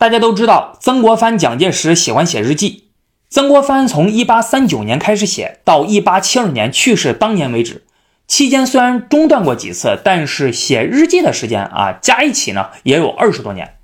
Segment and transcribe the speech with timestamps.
[0.00, 2.84] 大家都知道，曾国藩、蒋介石喜欢写日记。
[3.28, 7.84] 曾国藩从1839年开始写，到1872年去世当年为止，
[8.26, 13.74] 期间虽然中断过几次，但是写日记的时间啊，加一起呢也有二十多年。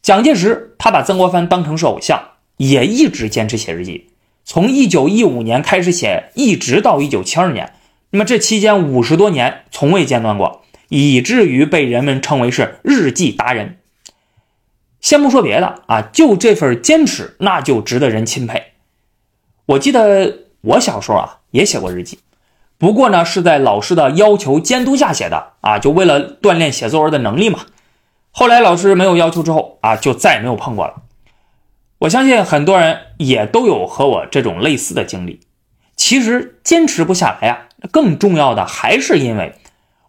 [0.00, 2.18] 蒋介石他把曾国藩当成是偶像，
[2.56, 4.06] 也一直坚持写日记，
[4.46, 7.74] 从1915年开始写，一直到1972年，
[8.12, 13.76] 那么这期间五十多年从未间断过，以至于被人们称为是日记达人。
[15.00, 18.72] 先不说别的啊，就这份坚持，那就值得人钦佩。
[19.66, 22.18] 我记得我小时候啊也写过日记，
[22.76, 27.60] 不过呢是在老师的要求监督下写的啊，就为了锻炼写作文的能力嘛。
[28.30, 31.02] 后来老师没有要求之后啊，就再也没有碰过了。
[32.00, 35.40] 我相信很多人也都有和我这种类似的经历。
[35.96, 39.54] 其实坚持不下来啊，更重要的还是因为。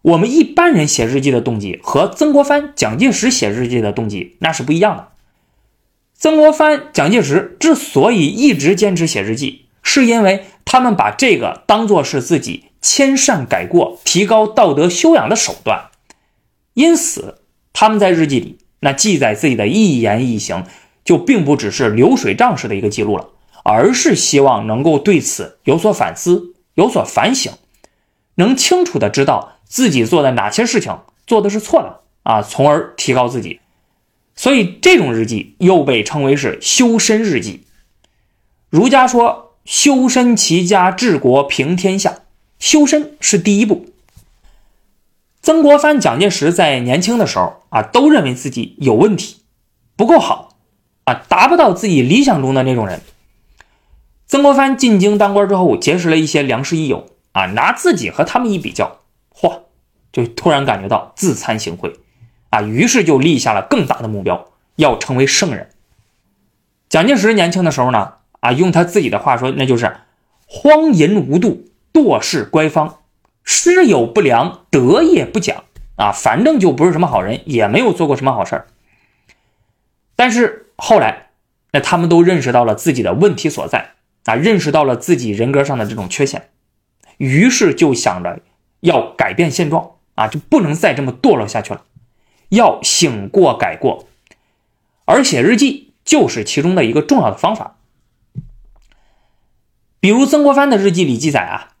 [0.02, 5.08] 我们一般人写日记的动机和曾国藩、蒋介石写日记的动机那是不一样的。
[6.14, 15.90] 曾国藩、蒋介石之所以一直坚持写日记，是因为他们把这个当做是自己迁善改过、提高道德修养的手段。
[16.74, 17.38] 因此，
[17.72, 20.66] 他们在日记里那记载自己的一言一行，
[21.04, 23.28] 就并不只是流水账式的一个记录了，
[23.62, 27.52] 而是希望能够对此有所反思、有所反省，
[28.36, 29.51] 能清楚的知道。
[29.72, 33.60] 自己做的哪些事情做的是错的啊，从而提高自己，
[34.36, 37.64] 所以这种日记又被称为是修身日记。
[38.68, 42.16] 儒家说修身齐家治国平天下，
[42.58, 43.86] 修身是第一步。
[45.40, 49.38] 曾国藩、蒋介石在年轻的时候啊，都认为自己有问题，
[49.96, 50.50] 不够好
[51.04, 53.00] 啊，达不到自己理想中的那种人。
[54.26, 58.98] 曾国藩进京当官之后，结识了一些良师益友啊，拿自己和他们一比较。
[59.34, 59.60] 嚯，
[60.12, 61.94] 就突然感觉到自惭形秽，
[62.50, 65.70] 啊，于是就立下了更大的目标，要成为圣人。
[66.88, 69.96] 蒋介石年轻的时候呢，啊，用他自己的话说，那就是
[70.46, 72.98] 荒淫无度，惰事乖方，
[73.42, 75.64] 师友不良，德业不讲，
[75.96, 78.64] 啊，反正就不是什么好人，也没有做过什么好事
[80.14, 81.30] 但是后来，
[81.72, 83.92] 那他们都认识到了自己的问题所在，
[84.26, 86.50] 啊，认识到了自己人格上的这种缺陷，
[87.16, 88.40] 于是就想着。
[88.82, 91.82] 要改变现状啊，就不能再这么堕落下去了，
[92.50, 94.06] 要醒过改过，
[95.04, 97.76] 而写日记就是其中的一个重要的方法。
[100.00, 101.74] 比如曾国藩的日记里记载啊，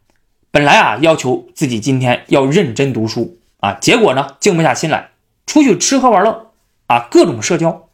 [0.52, 5.10] 本来啊要求自己今天要认真读书啊，结果呢静不下心来，
[5.44, 6.52] 出去吃喝玩乐
[6.86, 7.88] 啊，各种社交。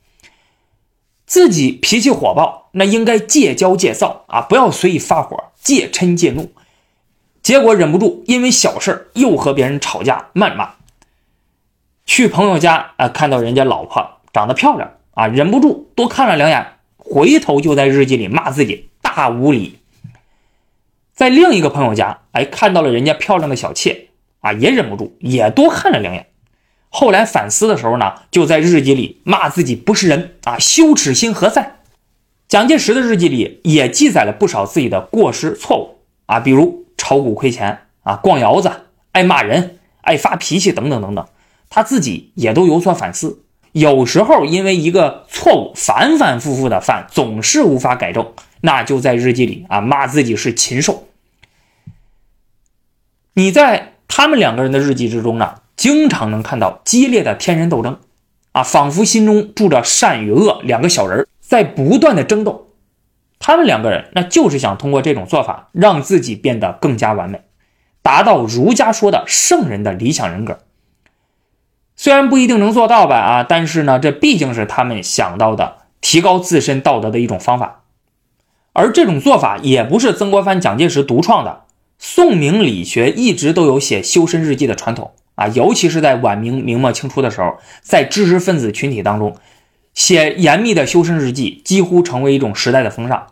[1.24, 6.52] 自己脾气火爆，那应该戒骄戒躁啊，不要随意发火，戒嗔戒怒。
[7.48, 10.74] 结果忍不住，因为小事又和别人吵架谩骂。
[12.04, 19.78] 去朋友家啊，看到人家老婆长得漂亮啊，忍不住多看了两眼，回头就在日记里骂自己大无礼。
[21.14, 24.08] 在另一个朋友家，哎，看到了人家漂亮的小妾
[24.40, 26.26] 啊，也忍不住也多看了两眼。
[26.90, 31.78] 后来反思的时候呢，就在日记里骂自己不是人啊，羞耻心何在？
[32.46, 36.84] 蒋介石的日记里也记载了不少自己的过失错误啊，比如。
[36.98, 38.70] 炒股亏钱啊，逛窑子，
[39.12, 41.26] 爱骂人，爱发脾气，等等等等，
[41.70, 43.44] 他自己也都有所反思。
[43.72, 48.32] 有时候因为一个错误反反复复的犯，总是无法改正，
[48.62, 51.06] 那就在日记里啊骂自己是禽兽。
[53.34, 58.00] 你在他们两个人的日记之中呢，经常能看到激烈的天人斗争，
[58.52, 62.67] 啊，仿佛心中住着善与恶两个小人在不断的争斗。
[63.48, 67.44] 他们两个人，那就是想通过这种做法，让自己变得更加完美，
[68.02, 70.58] 达到儒家说的圣人的理想人格。
[71.96, 77.84] 虽然不一定能做到吧，啊，但是呢，这毕竟是他们想到的提高自身道德的一种方法。
[78.74, 81.62] 而这种做法也不是曾国藩、蒋介石独创的，
[81.98, 89.34] 宋明理学一直都有写修身日记的传统啊，尤其是在晚明、明末清初的时候，在知识分子群体当中。
[89.94, 93.26] 写严密的修身日记几乎成为一种时代的风尚，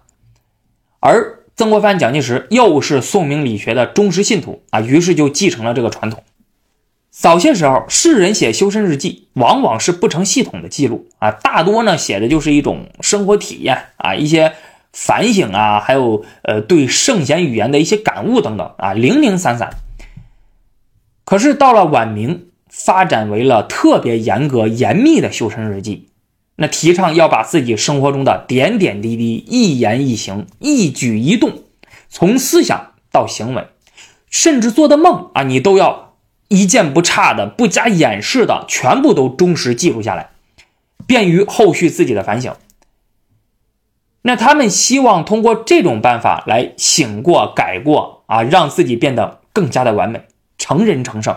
[1.00, 6.22] 而曾国藩、蒋介石又是宋明理学的忠实信徒啊，于是就继承了这个传统。
[7.10, 14.52] 早些时候，世人写修身日记往往是不成系统的记录啊，大多呢写的就是一种生活体验啊，一些
[14.92, 19.70] 反省啊，还有呃对圣贤语言的一些感悟等等啊，零零散散。
[21.24, 26.08] 可是到了晚明，发展为了特别严格严密的修身日记。
[26.56, 31.64] 那提倡要把自己生活中的点点滴滴、一言一行、一举一动，
[32.08, 33.66] 从思想到行为，
[34.30, 36.16] 甚至做的梦啊，你都要
[36.48, 40.30] 一件不差的、不加掩饰的，全部都忠实记录下来。
[41.06, 42.52] 便于后续自己的反省。
[44.22, 50.24] 那他们希望通过这种办法来醒过、改过啊，让自己变得更加的完美，
[50.58, 51.36] 成人成圣。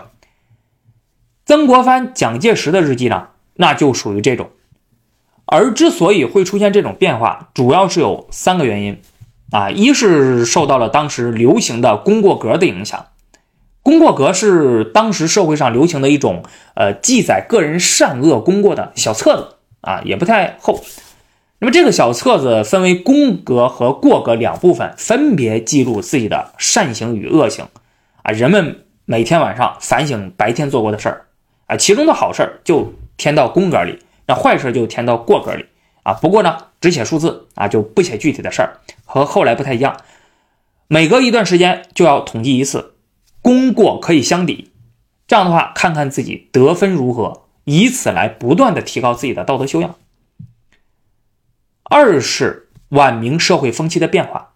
[1.44, 4.50] 曾国藩、蒋介石的日记呢，那就属于这种。
[5.50, 9.00] 而之所以会出现这种变化，主要是有三个原因
[9.50, 13.06] 啊，一是受到了当时流行的功过格的影响。
[13.82, 16.44] 功过格是当时社会上流行的一种
[16.74, 20.80] 呃记载个人善恶功过的小册子啊，也不太厚。
[21.58, 27.66] 那么这个小册子分为功格和过格两部分，分别记录自己的善行与恶行，
[28.22, 31.26] 啊，人们每天晚上反省白天做过的事儿，
[31.66, 33.98] 啊，其中的好事儿就填到功格里，
[34.30, 35.66] 那坏事就填到过格里，
[36.04, 40.02] 啊，不过呢，只写数字，啊，就不写具体的事儿，和后来不太一样，
[40.86, 42.94] 每隔一段时间就要统计一次，
[43.42, 44.70] 功过可以相抵，
[45.26, 49.96] 这样的话，看看自己得分如何，以此来不断的提高自己的道德修养。
[51.82, 54.52] 二是晚明社会风气的变化。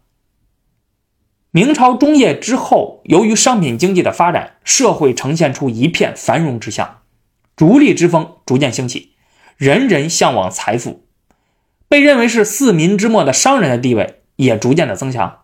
[1.51, 7.01] 明朝中叶之后，由于商品经济的发展，社会呈现出一片繁荣之象，
[7.57, 9.14] 逐利之风逐渐兴起，
[9.57, 11.05] 人人向往财富，
[11.89, 15.41] 被认为是四民之末的商人的地位也逐渐的增强。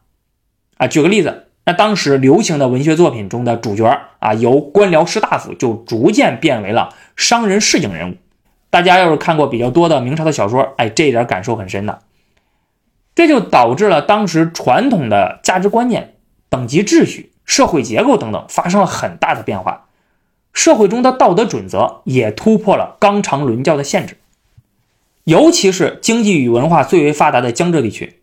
[0.78, 8.16] 啊，举个例子，那当时流行的文学作品中的主角啊，由官僚士大夫就逐渐变为了商人市井人物。
[8.70, 12.00] 大家要是看过比较多的明朝的小说，哎，这一点感受很深的。
[13.14, 16.14] 这就导致了当时传统的价值观念、
[16.48, 19.88] 等级秩序、社会结构等等发生了很大的变化，
[20.52, 24.16] 社会中的道德准则也突破了纲常伦教的限制。
[25.24, 28.20] 尤其是经济与文化最为发达的江浙地区，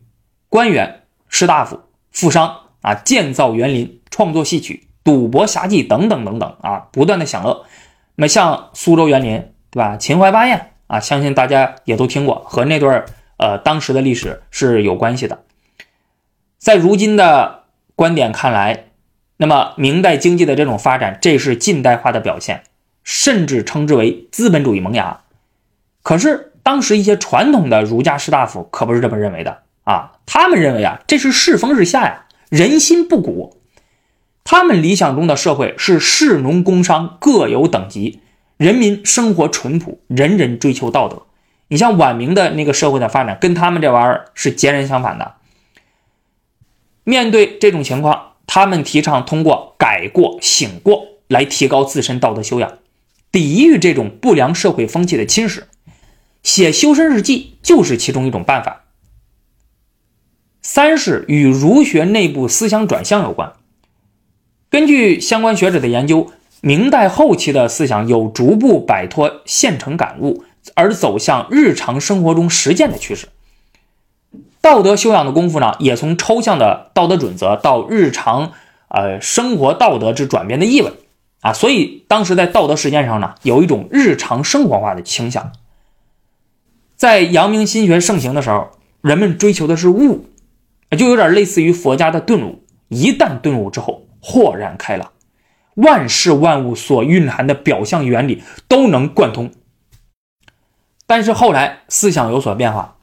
[0.50, 1.82] 官员、士大夫、
[2.12, 7.66] 富商啊，建造园林、创作戏曲、赌博侠妓等等等等啊，不断的享乐。
[8.16, 9.54] 那么像苏州园林。
[9.70, 9.98] 对吧？
[9.98, 15.44] 秦淮八艳啊，相信大家也都听过，和那段呃当时的历史是有关系的。
[16.58, 18.86] 在如今的观点看来，
[19.38, 22.64] 那么明代经济的这种发展，这是近代化的表现，
[23.04, 25.22] 甚至称之为资本主义萌芽。
[26.04, 33.58] 可是当时一些传统的儒家士大夫可不是这么认为的啊，他们认为啊，这是世风日下呀，人心不古。
[34.44, 38.22] 他们理想中的社会是士农工商各有等级。
[38.56, 41.24] 人民生活淳朴，人人追求道德。
[41.68, 45.36] 你像晚明的那个社会的发展，跟他们这玩意儿是截然相反的。
[47.04, 52.80] 面对这种情况，他们提倡通过改过醒过来提高自身道德修养，
[53.32, 55.64] 抵御这种不良社会风气的侵蚀。
[56.42, 58.86] 写修身日记就是其中一种办法。
[60.64, 63.54] 三是与儒学内部思想转向有关。
[64.72, 66.32] 根据相关学者的研究。
[66.62, 73.30] 明代后期的思想有逐步摆脱现成感悟，而走向日常生活中实践的趋势。
[74.68, 78.52] 道德修养的功夫呢，也从抽象的道德准则到日常
[78.90, 80.92] 呃生活道德之转变的意味
[81.40, 85.54] 啊，所以当时在道德实践上呢，有一种日常生活化的倾向。
[86.98, 90.26] 在阳明心学盛行的时候，人们追求的是悟，
[90.98, 92.66] 就有点类似于佛家的顿悟。
[92.90, 95.12] 一旦顿悟之后，豁然开朗。
[95.76, 99.50] 万事万物所蕴含的表象原理都能贯通，
[101.06, 102.97] 但是后来思想有所变化，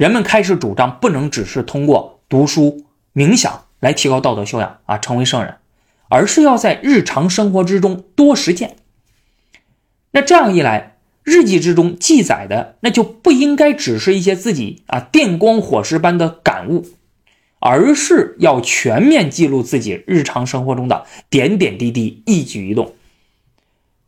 [0.00, 5.56] 人们开始主张不能只是通过读书、冥想来提高道德修养啊，成为圣人，
[6.08, 8.76] 而是要在日常生活之中多实践。
[10.12, 16.86] 那这样一来，日记之中记载的那就不应该只是一些自己啊电光火石般的感悟。
[17.58, 22.94] 而是要全面记录自己日常生活中的点点滴滴、一举一动，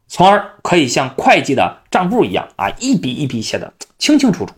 [0.09, 4.55] 从而可以像会计的账簿一样啊，一笔一笔写的清清楚楚，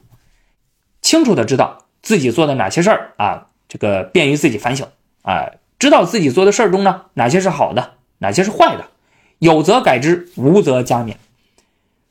[1.15, 4.89] 清楚的知道自己做的哪些事儿啊，这个便于自己反省
[5.23, 8.87] 啊，知道自己做的事儿中呢，哪些是好的，哪些是坏的，
[9.39, 11.15] 有则改之，无则加勉，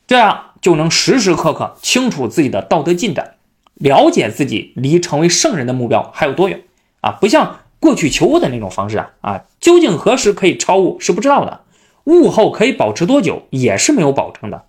[0.07, 3.33] 这样就能时时刻刻清楚自己的道德进展，
[3.73, 6.63] 了解自己离成为圣人的目标还有多远。
[7.01, 11.59] 啊，不像过去求悟的那种方式啊啊，究竟何时可以超悟是不知道的，
[12.05, 14.63] 悟后可以保持多久也是没有保证的。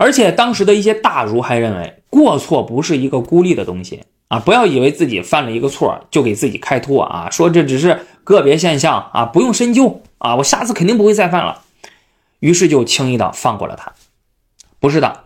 [0.00, 11.64] 而且当时的一些大儒还认为，过错不是一个孤立的东西啊，不要以为自己犯了一个错就给自己开脱啊，说这只是个别现象啊，不用深究啊，我下次肯定不会再犯了，
[12.38, 13.92] 于是就轻易的放过了他。
[14.78, 15.24] 不是的，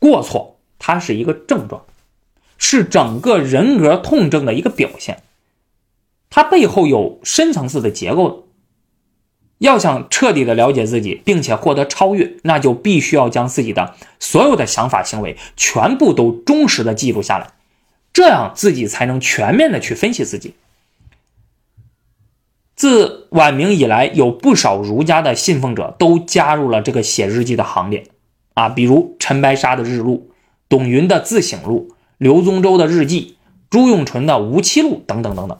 [0.00, 1.82] 过错它是一个症状。
[2.58, 5.22] 是整个人格痛症的一个表现，
[6.28, 8.45] 它背后有深层次的结构的。
[9.58, 17.52] 要想彻底的了解自己，并且获得超越，那就必须要将自己的所有的想法、行为全部都忠实的记录下来，
[18.12, 20.54] 这样自己才能全面的去分析自己。
[22.74, 28.04] 自晚明以来，有不少儒家的信奉者都加入了这个写日记的行列，
[28.52, 30.30] 啊，比如陈白沙的日录、
[30.68, 33.38] 董云的自省录、刘宗周的日记、
[33.70, 35.58] 朱永纯的无期录等等等等。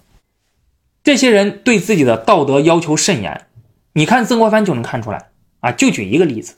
[1.03, 3.47] 这些人对自己的道德要求甚严，
[3.97, 5.73] 你看曾国藩就能看出来啊。
[5.73, 6.55] 就举一个例子，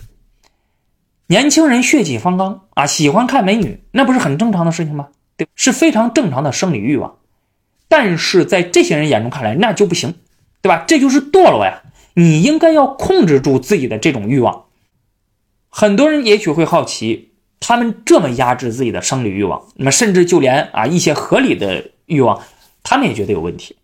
[1.28, 5.10] 年轻人血气方刚啊，喜欢看美女，那不是很正常的事情吗？
[5.36, 7.18] 对，是非常正常的生理欲望。
[7.86, 10.16] 但是在这些人眼中看来，那就不行。
[10.60, 10.84] 对吧？
[10.88, 11.82] 这就是堕落呀！
[12.14, 14.64] 你应该要控制住自己的这种欲望。
[15.68, 17.30] 很多人也许会好奇，
[17.60, 22.42] 他们这么压制自己的生理欲望，那么甚至就连啊一些合理的欲望，
[22.82, 23.76] 他们也觉得有问题。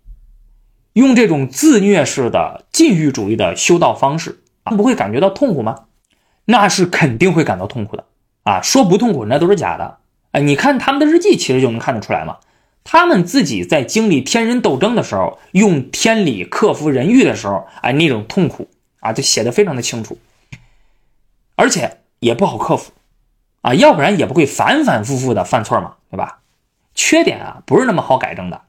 [0.94, 5.84] 用这种自虐式的禁欲主义的修道方式，不会感觉到痛苦吗？
[6.46, 8.04] 那是肯定会感到痛苦的
[8.42, 8.60] 啊！
[8.62, 9.98] 说不痛苦那都是假的。
[10.32, 12.38] 哎，你看他们的日记，其实就能看得出来嘛。
[12.84, 18.68] 他们自己在经历天人斗争的时候，用天理克服人欲的时候，哎，那种痛苦
[19.00, 20.18] 啊，就写的非常的清楚，
[21.56, 22.92] 而且也不好克服，
[23.62, 26.40] 啊，要不然也不会反反复复的犯错嘛，对吧？
[26.94, 28.60] 缺点啊，不是那么好改正的。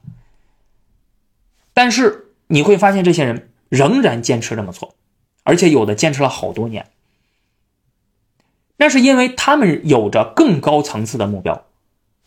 [1.76, 4.94] 但是你会发现，这些人仍然坚持这么做，
[5.42, 6.86] 而且有的坚持了好多年。
[8.78, 11.66] 那是因为他们有着更高层次的目标，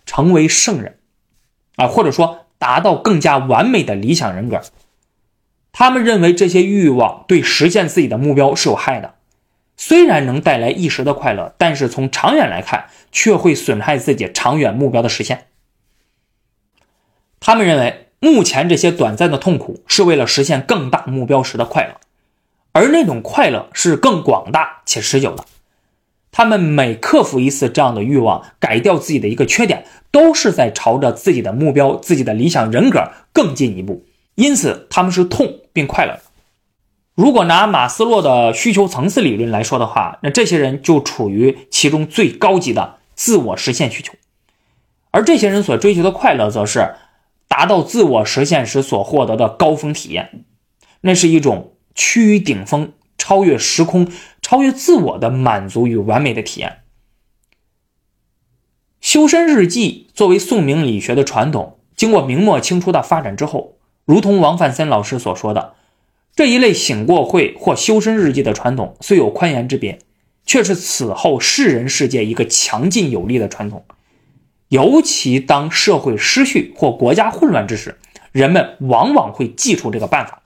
[0.06, 1.00] 成为圣人。
[1.77, 4.62] 啊，或者说达到更加完美的理想人格，
[5.72, 9.15] 他们认为这些欲望对实现自己的目标是有害的，
[9.77, 15.48] 虽然能带来一时的快乐，但是从长远来看，却会损害自己长远目标的实现。
[17.39, 21.95] 他们认为，目前这些短暂的痛苦是为了实现更大目标时的快乐，
[22.73, 25.45] 而那种快乐是更广大且持久的。
[26.31, 34.05] 他们每克服一次这样的欲望，改掉自己的一个缺点，都是在朝着自己的目标、自己的理想人格更进一步。
[34.35, 36.21] 因此，他们是痛并快乐的。
[37.15, 44.13] 如果拿马斯洛的需求层次理论来说的话，那这些人就处于其中最高级的自我实现需求，
[45.11, 46.95] 而这些人所追求的快乐，则是
[47.50, 50.46] 达到自我实现时所获得的高峰体验，
[51.01, 52.94] 那是一种趋于顶峰。
[53.22, 54.10] 超越时空、
[54.41, 56.84] 超越自我的满足与完美的体验。
[59.01, 65.74] 修身日记作为宋明理学的传统，经过明末清初的发展之后，如同王范森老师所说的，
[66.34, 70.00] 这一类醒过会或修身日记的传统虽有宽严之别，
[70.46, 73.84] 却是此后世人世界一个强劲有力的传统。
[74.69, 77.97] 尤其当社会失序或国家混乱之时，
[78.31, 80.41] 人们往往会记出这个办法。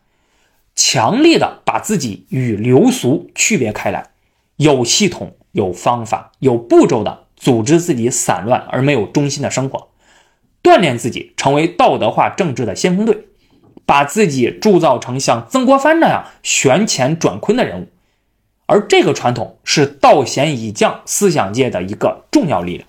[0.75, 4.09] 强力的把自己与流俗区别开来，
[4.55, 9.89] 有系统、有方法、有步骤的组织自己散乱而没有中心的生活，
[10.63, 13.27] 锻炼自己成为道德化政治的先锋队，
[13.85, 17.87] 把自己铸造成像曾国藩那样旋乾转坤的人物。
[18.65, 22.87] 而这个传统是道贤以降思想界的一个重要力量。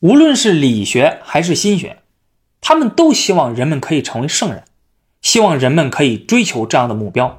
[0.00, 1.98] 无论是理学还是心学，
[2.60, 4.64] 他们都希望人们可以成为圣人。
[5.22, 7.36] 希望人们可以追求这样的目标，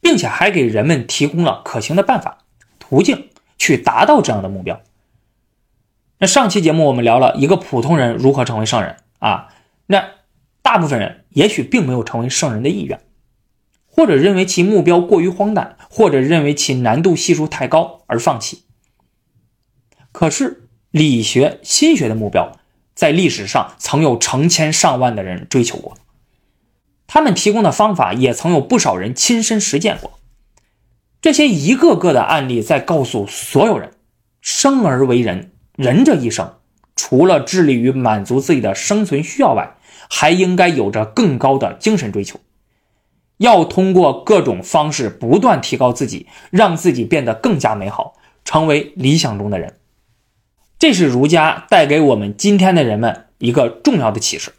[0.00, 2.44] 并且还给人们提供了可行的办法、
[2.78, 4.80] 途径去达到这样的目标。
[6.18, 9.48] 那上期节目我们聊了一个普通人如何成为圣人啊，
[9.86, 10.10] 那
[10.62, 13.00] 大部分人也许并没有成为圣人的意愿，
[13.86, 18.62] 或者认为其目标过于荒诞，或者认为其难度系数太高而放弃。
[20.12, 20.63] 可是
[20.94, 22.52] 理学、心学的目标，
[22.94, 25.98] 在历史上曾有成千上万的人追求过。
[27.08, 30.12] 他们提供的方法也曾有不少人亲身实践过，
[31.20, 33.90] 这些一个个的案例在告诉所有人：
[34.40, 36.58] 生而为人，人这一生，
[36.94, 39.74] 除了致力于满足自己的生存需要外，
[40.08, 42.38] 还应该有着更高的精神追求，
[43.38, 49.74] 要通过各种方式不断提高自己，让自己变得更加美好，成为理想中的人。
[50.78, 54.52] 这是儒家带给我们今天的人们一个重要的启示。